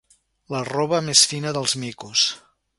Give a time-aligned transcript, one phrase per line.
[0.55, 2.27] La roba més fina dels micos.